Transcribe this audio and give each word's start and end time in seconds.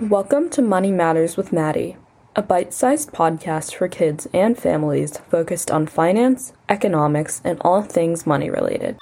Welcome 0.00 0.48
to 0.50 0.62
Money 0.62 0.90
Matters 0.90 1.36
with 1.36 1.52
Maddie, 1.52 1.96
a 2.34 2.42
bite 2.42 2.72
sized 2.72 3.12
podcast 3.12 3.74
for 3.74 3.88
kids 3.88 4.26
and 4.32 4.58
families 4.58 5.18
focused 5.30 5.70
on 5.70 5.86
finance, 5.86 6.54
economics, 6.68 7.42
and 7.44 7.60
all 7.60 7.82
things 7.82 8.26
money 8.26 8.48
related. 8.50 8.98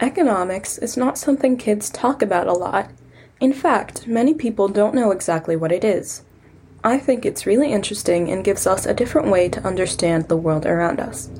Economics 0.00 0.78
is 0.78 0.96
not 0.96 1.18
something 1.18 1.56
kids 1.56 1.90
talk 1.90 2.22
about 2.22 2.46
a 2.48 2.52
lot. 2.52 2.90
In 3.40 3.52
fact, 3.52 4.06
many 4.06 4.32
people 4.32 4.68
don't 4.68 4.94
know 4.94 5.10
exactly 5.10 5.56
what 5.56 5.72
it 5.72 5.84
is. 5.84 6.22
I 6.84 6.98
think 6.98 7.26
it's 7.26 7.46
really 7.46 7.72
interesting 7.72 8.30
and 8.30 8.44
gives 8.44 8.66
us 8.66 8.86
a 8.86 8.94
different 8.94 9.28
way 9.28 9.48
to 9.48 9.66
understand 9.66 10.28
the 10.28 10.36
world 10.36 10.66
around 10.66 11.00
us. 11.00 11.30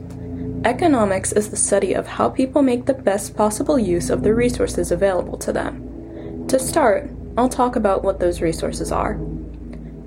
Economics 0.64 1.32
is 1.32 1.50
the 1.50 1.56
study 1.56 1.92
of 1.92 2.06
how 2.06 2.30
people 2.30 2.62
make 2.62 2.86
the 2.86 2.94
best 2.94 3.36
possible 3.36 3.78
use 3.78 4.10
of 4.10 4.22
the 4.22 4.34
resources 4.34 4.90
available 4.90 5.36
to 5.38 5.52
them. 5.52 6.46
To 6.48 6.58
start, 6.58 7.10
I'll 7.36 7.48
talk 7.48 7.76
about 7.76 8.02
what 8.02 8.18
those 8.18 8.40
resources 8.40 8.90
are. 8.90 9.20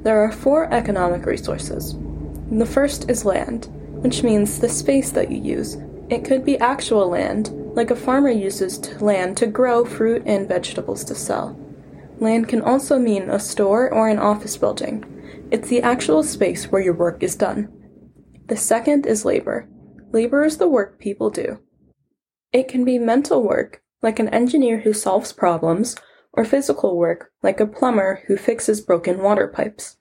There 0.02 0.20
are 0.23 0.31
four 0.31 0.72
economic 0.73 1.26
resources. 1.26 1.95
The 2.52 2.66
first 2.66 3.09
is 3.09 3.26
land, 3.26 3.67
which 4.02 4.23
means 4.23 4.59
the 4.59 4.70
space 4.70 5.12
that 5.12 5.31
you 5.31 5.42
use. 5.42 5.78
It 6.09 6.26
could 6.26 6.44
be 6.44 6.58
actual 6.59 7.08
land, 7.09 7.52
like 7.76 7.92
a 7.92 7.95
farmer 7.95 8.30
uses 8.30 9.02
land 9.02 9.38
to 9.38 9.48
grow 9.48 9.86
fruit 9.86 10.23
and 10.26 10.48
vegetables 10.48 11.04
to 11.06 11.16
sell. 11.16 11.56
Land 12.20 12.48
can 12.48 12.62
also 12.62 12.98
mean 12.98 13.30
a 13.30 13.39
store 13.39 13.94
or 13.94 14.07
an 14.07 14.20
office 14.20 14.58
building. 14.58 15.03
It's 15.52 15.70
the 15.70 15.81
actual 15.81 16.23
space 16.23 16.66
where 16.66 16.81
your 16.81 16.95
work 16.95 17.22
is 17.22 17.36
done. 17.36 17.72
The 18.47 18.58
second 18.58 19.05
is 19.05 19.23
labor. 19.23 19.69
Labor 20.11 20.44
is 20.44 20.58
the 20.58 20.67
work 20.67 21.00
people 21.00 21.30
do. 21.30 21.59
It 22.52 22.67
can 22.67 22.83
be 22.83 22.97
mental 22.97 23.44
work, 23.44 23.83
like 24.02 24.19
an 24.19 24.30
engineer 24.30 24.80
who 24.80 24.94
solves 24.94 25.31
problems, 25.31 25.95
or 26.33 26.44
physical 26.44 26.97
work, 26.97 27.31
like 27.44 27.59
a 27.59 27.67
plumber 27.67 28.23
who 28.27 28.38
fixes 28.38 28.81
broken 28.81 29.22
water 29.22 29.47
pipes. 29.47 29.97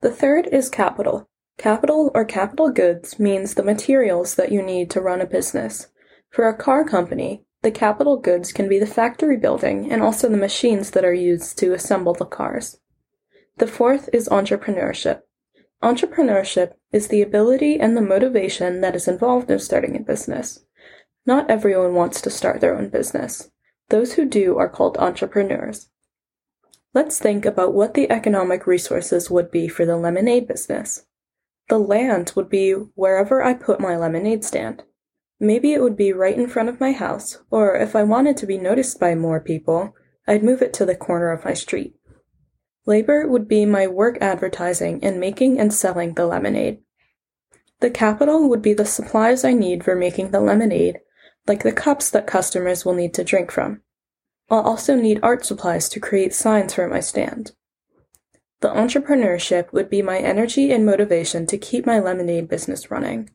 The 0.00 0.10
third 0.10 0.48
is 0.50 0.68
capital. 0.68 1.28
Capital 1.58 2.10
or 2.14 2.24
capital 2.24 2.70
goods 2.70 3.18
means 3.18 3.54
the 3.54 3.62
materials 3.62 4.34
that 4.34 4.52
you 4.52 4.62
need 4.62 4.90
to 4.90 5.00
run 5.00 5.20
a 5.20 5.26
business. 5.26 5.88
For 6.30 6.48
a 6.48 6.56
car 6.56 6.84
company, 6.84 7.45
the 7.66 7.72
capital 7.72 8.16
goods 8.16 8.52
can 8.52 8.68
be 8.68 8.78
the 8.78 8.86
factory 8.86 9.36
building 9.36 9.90
and 9.90 10.00
also 10.00 10.28
the 10.28 10.36
machines 10.36 10.92
that 10.92 11.04
are 11.04 11.12
used 11.12 11.58
to 11.58 11.72
assemble 11.72 12.14
the 12.14 12.24
cars. 12.24 12.78
The 13.56 13.66
fourth 13.66 14.08
is 14.12 14.28
entrepreneurship. 14.28 15.22
Entrepreneurship 15.82 16.74
is 16.92 17.08
the 17.08 17.22
ability 17.22 17.80
and 17.80 17.96
the 17.96 18.00
motivation 18.00 18.82
that 18.82 18.94
is 18.94 19.08
involved 19.08 19.50
in 19.50 19.58
starting 19.58 19.96
a 19.96 19.98
business. 19.98 20.60
Not 21.26 21.50
everyone 21.50 21.94
wants 21.94 22.20
to 22.20 22.30
start 22.30 22.60
their 22.60 22.78
own 22.78 22.88
business. 22.88 23.50
Those 23.88 24.12
who 24.12 24.26
do 24.26 24.56
are 24.58 24.68
called 24.68 24.96
entrepreneurs. 24.98 25.88
Let's 26.94 27.18
think 27.18 27.44
about 27.44 27.74
what 27.74 27.94
the 27.94 28.08
economic 28.12 28.68
resources 28.68 29.28
would 29.28 29.50
be 29.50 29.66
for 29.66 29.84
the 29.84 29.96
lemonade 29.96 30.46
business. 30.46 31.04
The 31.68 31.80
land 31.80 32.32
would 32.36 32.48
be 32.48 32.74
wherever 32.94 33.42
I 33.42 33.54
put 33.54 33.80
my 33.80 33.96
lemonade 33.96 34.44
stand. 34.44 34.84
Maybe 35.38 35.72
it 35.72 35.82
would 35.82 35.96
be 35.96 36.12
right 36.12 36.36
in 36.36 36.46
front 36.46 36.68
of 36.68 36.80
my 36.80 36.92
house, 36.92 37.38
or 37.50 37.76
if 37.76 37.94
I 37.94 38.02
wanted 38.02 38.36
to 38.38 38.46
be 38.46 38.56
noticed 38.56 38.98
by 38.98 39.14
more 39.14 39.40
people, 39.40 39.94
I'd 40.26 40.42
move 40.42 40.62
it 40.62 40.72
to 40.74 40.86
the 40.86 40.96
corner 40.96 41.30
of 41.30 41.44
my 41.44 41.52
street. 41.52 41.94
Labor 42.86 43.26
would 43.26 43.46
be 43.46 43.66
my 43.66 43.86
work 43.86 44.16
advertising 44.20 45.02
and 45.02 45.20
making 45.20 45.60
and 45.60 45.74
selling 45.74 46.14
the 46.14 46.26
lemonade. 46.26 46.78
The 47.80 47.90
capital 47.90 48.48
would 48.48 48.62
be 48.62 48.72
the 48.72 48.86
supplies 48.86 49.44
I 49.44 49.52
need 49.52 49.84
for 49.84 49.94
making 49.94 50.30
the 50.30 50.40
lemonade, 50.40 51.00
like 51.46 51.62
the 51.62 51.72
cups 51.72 52.10
that 52.10 52.26
customers 52.26 52.84
will 52.84 52.94
need 52.94 53.12
to 53.14 53.24
drink 53.24 53.50
from. 53.50 53.82
I'll 54.48 54.60
also 54.60 54.94
need 54.94 55.20
art 55.22 55.44
supplies 55.44 55.88
to 55.90 56.00
create 56.00 56.32
signs 56.32 56.74
for 56.74 56.88
my 56.88 57.00
stand. 57.00 57.52
The 58.60 58.68
entrepreneurship 58.68 59.72
would 59.72 59.90
be 59.90 60.00
my 60.00 60.18
energy 60.18 60.72
and 60.72 60.86
motivation 60.86 61.46
to 61.48 61.58
keep 61.58 61.84
my 61.84 61.98
lemonade 61.98 62.48
business 62.48 62.90
running. 62.90 63.30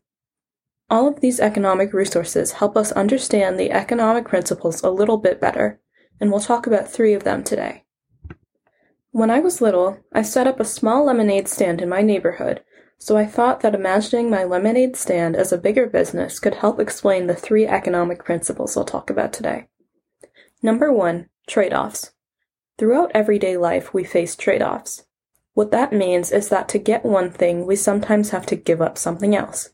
All 0.91 1.07
of 1.07 1.22
these 1.22 1.40
economic 1.40 1.94
resources 1.94 2.52
help 2.52 2.75
us 2.75 2.91
understand 2.91 3.57
the 3.57 3.72
economic 3.72 4.25
principles 4.25 4.84
a 4.84 4.90
little 4.90 5.16
bit 5.16 5.40
better, 5.40 5.79
and 6.19 6.29
we'll 6.29 6.41
talk 6.41 6.68
about 6.68 6.91
three 6.91 7.13
of 7.13 7.24
them 7.24 7.46
today. 7.46 7.85
When 9.12 9.29
I 9.29 9.40
was 9.40 9.62
little, 9.62 10.00
I 10.12 10.22
set 10.22 10.47
up 10.47 10.59
a 10.59 10.66
small 10.66 11.06
lemonade 11.06 11.47
stand 11.47 11.81
in 11.81 11.88
my 11.88 12.02
neighborhood, 12.02 12.62
so 12.97 13.16
I 13.16 13.25
thought 13.25 13.62
that 13.62 13.74
imagining 13.74 14.29
my 14.29 14.44
lemonade 14.44 14.97
stand 14.97 15.38
as 15.38 15.53
a 15.53 15.57
bigger 15.57 15.88
business 15.88 16.41
could 16.41 16.56
help 16.56 16.78
explain 16.78 17.28
the 17.28 17.35
three 17.35 17.66
economic 17.66 18.25
principles 18.25 18.75
I'll 18.75 18.84
talk 18.84 19.09
about 19.09 19.31
today. 19.31 19.69
Number 20.62 20.91
one, 20.91 21.29
trade 21.47 21.73
offs. 21.73 22.12
Throughout 22.78 23.12
everyday 23.13 23.56
life, 23.56 23.94
we 23.94 24.03
face 24.03 24.35
trade 24.35 24.62
offs. 24.62 25.06
What 25.53 25.72
that 25.72 25.94
means 25.94 26.34
is 26.34 26.50
that 26.50 26.68
to 26.68 26.78
get 26.78 27.06
one 27.06 27.31
thing, 27.31 27.66
we 27.66 27.78
sometimes 27.78 28.31
have 28.31 28.46
to 28.47 28.58
give 28.58 28.81
up 28.81 28.97
something 28.97 29.34
else. 29.34 29.69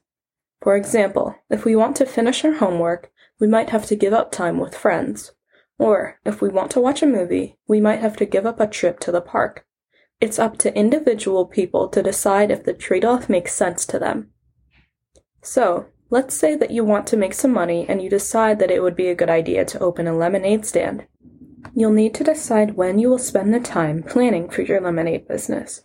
For 0.62 0.76
example, 0.76 1.36
if 1.50 1.66
we 1.66 1.76
want 1.76 1.96
to 1.98 2.06
finish 2.06 2.44
our 2.44 2.54
homework, 2.54 3.12
we 3.40 3.48
might 3.48 3.70
have 3.70 3.86
to 3.88 3.96
give 3.96 4.14
up 4.14 4.32
time 4.32 4.58
with 4.58 4.76
friends. 4.76 5.34
Or, 5.80 6.20
if 6.26 6.42
we 6.42 6.50
want 6.50 6.72
to 6.72 6.80
watch 6.80 7.04
a 7.04 7.08
movie, 7.08 7.58
we 7.68 7.80
might 7.80 8.00
have 8.00 8.18
to 8.18 8.26
give 8.26 8.46
up 8.46 8.60
a 8.60 8.68
trip 8.68 9.00
to 9.02 9.12
the 9.12 9.22
park. 9.22 9.66
It's 10.20 10.40
up 10.40 10.58
to 10.60 10.76
individual 10.76 11.46
people 11.46 11.88
to 11.90 12.02
decide 12.02 12.50
if 12.50 12.64
the 12.64 12.74
trade 12.74 13.06
off 13.06 13.30
makes 13.30 13.54
sense 13.54 13.86
to 13.86 14.00
them. 14.00 14.32
So, 15.44 15.86
let's 16.10 16.36
say 16.36 16.56
that 16.56 16.72
you 16.72 16.84
want 16.84 17.06
to 17.08 17.18
make 17.18 17.36
some 17.36 17.54
money 17.54 17.86
and 17.88 18.02
you 18.02 18.10
decide 18.10 18.58
that 18.60 18.72
it 18.72 18.82
would 18.82 18.96
be 18.96 19.10
a 19.10 19.16
good 19.16 19.30
idea 19.30 19.64
to 19.66 19.80
open 19.80 20.08
a 20.08 20.18
lemonade 20.18 20.66
stand. 20.66 21.06
You'll 21.76 21.92
need 21.92 22.16
to 22.16 22.24
decide 22.24 22.76
when 22.76 22.98
you 22.98 23.10
will 23.10 23.20
spend 23.20 23.54
the 23.54 23.60
time 23.60 24.02
planning 24.02 24.50
for 24.50 24.64
your 24.64 24.82
lemonade 24.82 25.28
business. 25.28 25.82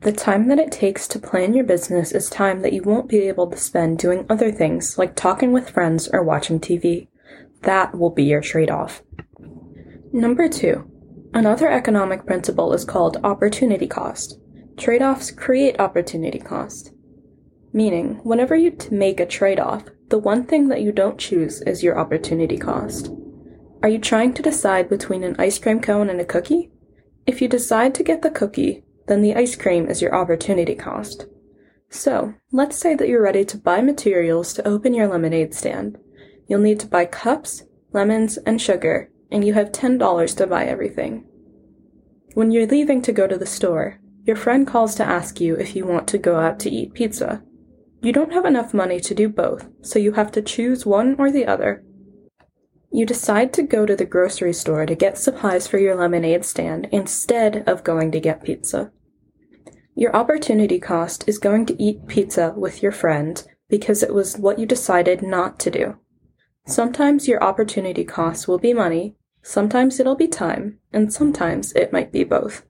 The 0.00 0.12
time 0.12 0.48
that 0.48 0.58
it 0.58 0.72
takes 0.72 1.06
to 1.08 1.18
plan 1.18 1.52
your 1.52 1.64
business 1.64 2.12
is 2.12 2.30
time 2.30 2.62
that 2.62 2.72
you 2.72 2.82
won't 2.82 3.06
be 3.06 3.18
able 3.28 3.50
to 3.50 3.56
spend 3.58 3.98
doing 3.98 4.24
other 4.30 4.50
things 4.50 4.96
like 4.96 5.14
talking 5.14 5.52
with 5.52 5.68
friends 5.68 6.08
or 6.10 6.22
watching 6.22 6.58
TV. 6.58 7.08
That 7.62 7.98
will 7.98 8.08
be 8.08 8.24
your 8.24 8.40
trade 8.40 8.70
off. 8.70 9.02
Number 10.10 10.48
two, 10.48 10.90
another 11.34 11.70
economic 11.70 12.24
principle 12.24 12.72
is 12.72 12.86
called 12.86 13.18
opportunity 13.22 13.86
cost. 13.86 14.40
Trade 14.78 15.02
offs 15.02 15.30
create 15.30 15.78
opportunity 15.78 16.38
cost. 16.38 16.92
Meaning, 17.74 18.20
whenever 18.22 18.56
you 18.56 18.74
make 18.90 19.20
a 19.20 19.26
trade 19.26 19.60
off, 19.60 19.84
the 20.08 20.18
one 20.18 20.46
thing 20.46 20.68
that 20.68 20.80
you 20.80 20.92
don't 20.92 21.18
choose 21.18 21.60
is 21.62 21.82
your 21.82 21.98
opportunity 21.98 22.56
cost. 22.56 23.10
Are 23.82 23.88
you 23.90 23.98
trying 23.98 24.32
to 24.32 24.42
decide 24.42 24.88
between 24.88 25.24
an 25.24 25.36
ice 25.38 25.58
cream 25.58 25.80
cone 25.80 26.08
and 26.08 26.22
a 26.22 26.24
cookie? 26.24 26.70
If 27.26 27.42
you 27.42 27.48
decide 27.48 27.94
to 27.96 28.02
get 28.02 28.22
the 28.22 28.30
cookie, 28.30 28.82
then 29.10 29.22
the 29.22 29.34
ice 29.34 29.56
cream 29.56 29.88
is 29.88 30.00
your 30.00 30.14
opportunity 30.14 30.76
cost. 30.76 31.26
So, 31.88 32.34
let's 32.52 32.78
say 32.78 32.94
that 32.94 33.08
you're 33.08 33.20
ready 33.20 33.44
to 33.46 33.58
buy 33.58 33.80
materials 33.80 34.54
to 34.54 34.68
open 34.68 34.94
your 34.94 35.08
lemonade 35.08 35.52
stand. 35.52 35.98
You'll 36.46 36.60
need 36.60 36.78
to 36.80 36.86
buy 36.86 37.06
cups, 37.06 37.64
lemons, 37.92 38.36
and 38.46 38.62
sugar, 38.62 39.10
and 39.28 39.44
you 39.44 39.54
have 39.54 39.72
$10 39.72 40.36
to 40.36 40.46
buy 40.46 40.64
everything. 40.64 41.24
When 42.34 42.52
you're 42.52 42.68
leaving 42.68 43.02
to 43.02 43.12
go 43.12 43.26
to 43.26 43.36
the 43.36 43.46
store, 43.46 43.98
your 44.22 44.36
friend 44.36 44.64
calls 44.64 44.94
to 44.94 45.04
ask 45.04 45.40
you 45.40 45.56
if 45.56 45.74
you 45.74 45.84
want 45.84 46.06
to 46.08 46.18
go 46.18 46.36
out 46.36 46.60
to 46.60 46.70
eat 46.70 46.94
pizza. 46.94 47.42
You 48.02 48.12
don't 48.12 48.32
have 48.32 48.44
enough 48.44 48.72
money 48.72 49.00
to 49.00 49.14
do 49.14 49.28
both, 49.28 49.66
so 49.82 49.98
you 49.98 50.12
have 50.12 50.30
to 50.32 50.42
choose 50.42 50.86
one 50.86 51.16
or 51.18 51.32
the 51.32 51.46
other. 51.46 51.82
You 52.92 53.04
decide 53.06 53.52
to 53.54 53.64
go 53.64 53.86
to 53.86 53.96
the 53.96 54.04
grocery 54.04 54.52
store 54.52 54.86
to 54.86 54.94
get 54.94 55.18
supplies 55.18 55.66
for 55.66 55.78
your 55.78 55.96
lemonade 55.96 56.44
stand 56.44 56.88
instead 56.92 57.68
of 57.68 57.82
going 57.82 58.12
to 58.12 58.20
get 58.20 58.44
pizza. 58.44 58.92
Your 59.94 60.14
opportunity 60.14 60.78
cost 60.78 61.24
is 61.26 61.38
going 61.38 61.66
to 61.66 61.82
eat 61.82 62.06
pizza 62.06 62.54
with 62.56 62.82
your 62.82 62.92
friend 62.92 63.42
because 63.68 64.02
it 64.02 64.14
was 64.14 64.38
what 64.38 64.58
you 64.58 64.66
decided 64.66 65.22
not 65.22 65.58
to 65.60 65.70
do. 65.70 65.96
Sometimes 66.66 67.26
your 67.26 67.42
opportunity 67.42 68.04
cost 68.04 68.46
will 68.46 68.58
be 68.58 68.72
money, 68.72 69.16
sometimes 69.42 69.98
it'll 69.98 70.16
be 70.16 70.28
time, 70.28 70.78
and 70.92 71.12
sometimes 71.12 71.72
it 71.72 71.92
might 71.92 72.12
be 72.12 72.24
both. 72.24 72.62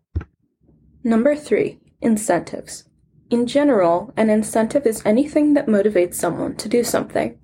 Number 1.04 1.36
three, 1.36 1.80
incentives. 2.00 2.84
In 3.30 3.46
general, 3.46 4.12
an 4.16 4.30
incentive 4.30 4.86
is 4.86 5.02
anything 5.04 5.54
that 5.54 5.66
motivates 5.66 6.14
someone 6.14 6.56
to 6.56 6.68
do 6.68 6.82
something. 6.82 7.38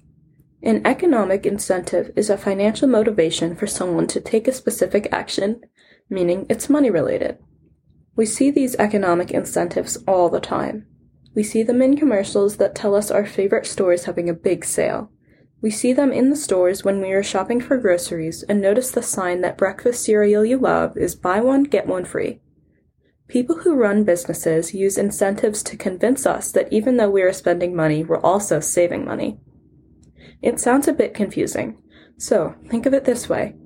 An 0.63 0.85
economic 0.87 1.47
incentive 1.47 2.11
is 2.17 2.29
a 2.29 2.39
financial 2.39 2.89
motivation 2.89 3.55
for 3.55 3.67
someone 3.67 4.07
to 4.09 4.21
take 4.21 4.49
a 4.49 4.53
specific 4.53 5.09
action, 5.13 5.61
meaning 6.11 6.47
it's 6.49 6.69
money 6.69 6.91
related. 6.91 7.39
We 8.17 8.25
see 8.25 8.51
these 8.51 8.75
economic 8.77 9.31
incentives 9.31 9.99
all 10.09 10.31
the 10.31 10.41
time. 10.41 10.87
We 11.35 11.43
see 11.43 11.63
them 11.63 11.83
in 11.83 11.99
commercials 11.99 12.57
that 12.57 12.75
tell 12.75 12.95
us 12.95 13.11
our 13.11 13.27
favorite 13.27 13.67
store 13.67 13.93
is 13.93 14.07
having 14.07 14.31
a 14.31 14.35
big 14.35 14.65
sale. 14.65 15.11
We 15.61 15.71
see 15.71 15.93
them 15.93 16.13
in 16.13 16.31
the 16.31 16.37
stores 16.37 16.83
when 16.83 17.03
we 17.03 17.13
are 17.13 17.23
shopping 17.23 17.61
for 17.61 17.77
groceries 17.77 18.43
and 18.45 18.61
notice 18.61 18.91
the 18.91 19.03
sign 19.03 19.43
that 19.43 19.59
breakfast 19.59 20.03
cereal 20.03 20.47
you 20.47 20.57
love 20.57 20.97
is 20.97 21.15
buy 21.15 21.41
one, 21.41 21.65
get 21.65 21.87
one 21.87 22.07
free. 22.07 22.41
People 23.29 23.59
who 23.59 23.75
run 23.75 24.05
businesses 24.05 24.73
use 24.73 24.97
incentives 24.97 25.63
to 25.65 25.77
convince 25.77 26.25
us 26.25 26.53
that 26.53 26.73
even 26.73 26.97
though 26.97 27.11
we 27.11 27.23
are 27.23 27.33
spending 27.33 27.77
money, 27.77 28.05
we're 28.05 28.21
also 28.21 28.61
saving 28.61 29.05
money. 29.05 29.39
It 30.41 30.61
sounds 30.61 30.89
a 30.89 30.93
bit 30.93 31.13
confusing, 31.13 31.77
so 32.17 32.55
think 32.69 32.87
of 32.87 32.95
it 32.95 33.05
this 33.05 33.29
way. 33.29 33.57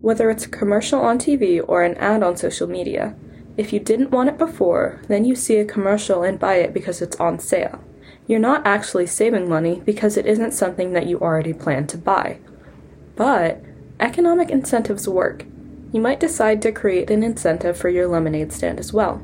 Whether 0.00 0.30
it's 0.30 0.46
a 0.46 0.48
commercial 0.48 1.00
on 1.00 1.18
TV 1.18 1.62
or 1.68 1.82
an 1.82 1.96
ad 1.98 2.22
on 2.22 2.36
social 2.36 2.66
media, 2.66 3.14
if 3.56 3.72
you 3.72 3.80
didn't 3.80 4.10
want 4.10 4.28
it 4.28 4.38
before, 4.38 5.00
then 5.08 5.24
you 5.24 5.34
see 5.34 5.56
a 5.56 5.64
commercial 5.64 6.22
and 6.22 6.38
buy 6.38 6.56
it 6.56 6.72
because 6.72 7.02
it's 7.02 7.20
on 7.20 7.38
sale. 7.38 7.82
You're 8.26 8.38
not 8.38 8.66
actually 8.66 9.06
saving 9.06 9.48
money 9.48 9.82
because 9.84 10.16
it 10.16 10.26
isn't 10.26 10.52
something 10.52 10.92
that 10.92 11.06
you 11.06 11.20
already 11.20 11.52
plan 11.52 11.86
to 11.88 11.98
buy. 11.98 12.38
But 13.16 13.62
economic 14.00 14.50
incentives 14.50 15.08
work 15.08 15.44
you 15.92 16.00
might 16.00 16.20
decide 16.20 16.62
to 16.62 16.72
create 16.72 17.10
an 17.10 17.22
incentive 17.22 17.76
for 17.76 17.90
your 17.90 18.08
lemonade 18.08 18.50
stand 18.50 18.78
as 18.78 18.94
well. 18.94 19.20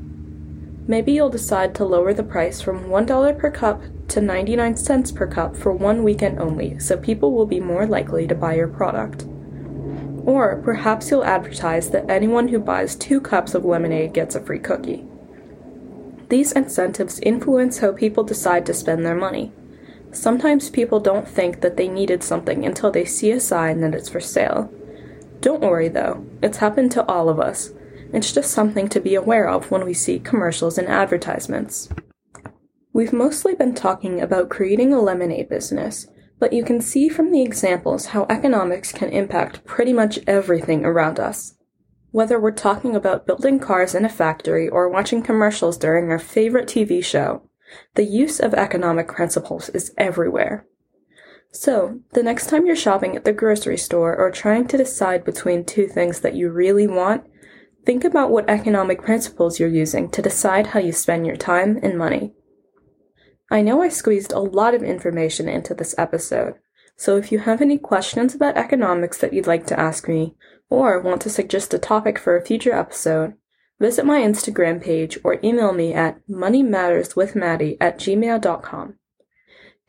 Maybe 0.86 1.12
you'll 1.12 1.30
decide 1.30 1.74
to 1.74 1.84
lower 1.84 2.12
the 2.12 2.22
price 2.22 2.60
from 2.60 2.84
$1 2.84 3.38
per 3.38 3.50
cup 3.50 3.82
to 4.08 4.20
99 4.20 4.76
cents 4.76 5.10
per 5.10 5.26
cup 5.26 5.56
for 5.56 5.72
one 5.72 6.04
weekend 6.04 6.38
only, 6.38 6.78
so 6.78 6.96
people 6.96 7.32
will 7.32 7.46
be 7.46 7.60
more 7.60 7.86
likely 7.86 8.26
to 8.26 8.34
buy 8.34 8.54
your 8.54 8.68
product. 8.68 9.26
Or 10.28 10.56
perhaps 10.56 11.10
you'll 11.10 11.24
advertise 11.24 11.88
that 11.88 12.10
anyone 12.10 12.48
who 12.48 12.58
buys 12.58 12.94
two 12.94 13.18
cups 13.18 13.54
of 13.54 13.64
lemonade 13.64 14.12
gets 14.12 14.34
a 14.34 14.40
free 14.40 14.58
cookie. 14.58 15.06
These 16.28 16.52
incentives 16.52 17.18
influence 17.20 17.78
how 17.78 17.92
people 17.92 18.24
decide 18.24 18.66
to 18.66 18.74
spend 18.74 19.06
their 19.06 19.14
money. 19.14 19.52
Sometimes 20.12 20.68
people 20.68 21.00
don't 21.00 21.26
think 21.26 21.62
that 21.62 21.78
they 21.78 21.88
needed 21.88 22.22
something 22.22 22.66
until 22.66 22.90
they 22.90 23.06
see 23.06 23.30
a 23.30 23.40
sign 23.40 23.80
that 23.80 23.94
it's 23.94 24.10
for 24.10 24.20
sale. 24.20 24.70
Don't 25.40 25.62
worry 25.62 25.88
though, 25.88 26.26
it's 26.42 26.58
happened 26.58 26.92
to 26.92 27.06
all 27.06 27.30
of 27.30 27.40
us. 27.40 27.72
It's 28.12 28.30
just 28.30 28.50
something 28.50 28.90
to 28.90 29.00
be 29.00 29.14
aware 29.14 29.48
of 29.48 29.70
when 29.70 29.86
we 29.86 29.94
see 29.94 30.18
commercials 30.18 30.76
and 30.76 30.88
advertisements. 30.88 31.88
We've 32.92 33.14
mostly 33.14 33.54
been 33.54 33.74
talking 33.74 34.20
about 34.20 34.50
creating 34.50 34.92
a 34.92 35.00
lemonade 35.00 35.48
business, 35.48 36.06
but 36.38 36.52
you 36.52 36.64
can 36.64 36.80
see 36.80 37.08
from 37.08 37.30
the 37.30 37.42
examples 37.42 38.06
how 38.06 38.26
economics 38.28 38.92
can 38.92 39.08
impact 39.10 39.64
pretty 39.64 39.92
much 39.92 40.18
everything 40.26 40.84
around 40.84 41.18
us. 41.18 41.54
Whether 42.10 42.40
we're 42.40 42.52
talking 42.52 42.96
about 42.96 43.26
building 43.26 43.58
cars 43.58 43.94
in 43.94 44.04
a 44.04 44.08
factory 44.08 44.68
or 44.68 44.88
watching 44.88 45.22
commercials 45.22 45.76
during 45.76 46.10
our 46.10 46.18
favorite 46.18 46.68
TV 46.68 47.04
show, 47.04 47.42
the 47.94 48.04
use 48.04 48.40
of 48.40 48.54
economic 48.54 49.08
principles 49.08 49.68
is 49.70 49.92
everywhere. 49.98 50.66
So, 51.50 52.00
the 52.12 52.22
next 52.22 52.48
time 52.48 52.66
you're 52.66 52.76
shopping 52.76 53.16
at 53.16 53.24
the 53.24 53.32
grocery 53.32 53.78
store 53.78 54.16
or 54.16 54.30
trying 54.30 54.68
to 54.68 54.76
decide 54.76 55.24
between 55.24 55.64
two 55.64 55.86
things 55.86 56.20
that 56.20 56.34
you 56.34 56.50
really 56.50 56.86
want, 56.86 57.24
think 57.84 58.04
about 58.04 58.30
what 58.30 58.48
economic 58.48 59.02
principles 59.02 59.58
you're 59.58 59.68
using 59.68 60.10
to 60.10 60.22
decide 60.22 60.68
how 60.68 60.80
you 60.80 60.92
spend 60.92 61.26
your 61.26 61.36
time 61.36 61.78
and 61.82 61.96
money. 61.96 62.34
I 63.50 63.62
know 63.62 63.82
I 63.82 63.88
squeezed 63.88 64.32
a 64.32 64.40
lot 64.40 64.74
of 64.74 64.82
information 64.82 65.48
into 65.48 65.74
this 65.74 65.94
episode, 65.96 66.54
so 66.96 67.16
if 67.16 67.30
you 67.32 67.38
have 67.38 67.62
any 67.62 67.78
questions 67.78 68.34
about 68.34 68.56
economics 68.56 69.18
that 69.18 69.32
you'd 69.32 69.46
like 69.46 69.66
to 69.68 69.78
ask 69.78 70.08
me, 70.08 70.34
or 70.68 71.00
want 71.00 71.22
to 71.22 71.30
suggest 71.30 71.72
a 71.72 71.78
topic 71.78 72.18
for 72.18 72.36
a 72.36 72.44
future 72.44 72.74
episode, 72.74 73.34
visit 73.80 74.04
my 74.04 74.20
Instagram 74.20 74.82
page 74.82 75.18
or 75.24 75.38
email 75.42 75.72
me 75.72 75.94
at 75.94 76.20
moneymatterswithmaddie 76.28 77.76
at 77.80 77.98
gmail.com. 77.98 78.94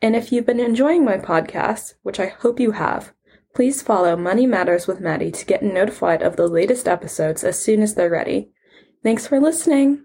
And 0.02 0.16
if 0.16 0.32
you've 0.32 0.46
been 0.46 0.60
enjoying 0.60 1.04
my 1.04 1.18
podcast, 1.18 1.94
which 2.02 2.18
I 2.18 2.28
hope 2.28 2.58
you 2.60 2.72
have, 2.72 3.12
please 3.54 3.82
follow 3.82 4.16
Money 4.16 4.46
Matters 4.46 4.86
with 4.86 5.00
Maddie 5.00 5.32
to 5.32 5.44
get 5.44 5.62
notified 5.62 6.22
of 6.22 6.36
the 6.36 6.48
latest 6.48 6.88
episodes 6.88 7.44
as 7.44 7.62
soon 7.62 7.82
as 7.82 7.94
they're 7.94 8.08
ready. 8.08 8.50
Thanks 9.02 9.26
for 9.26 9.40
listening. 9.40 10.04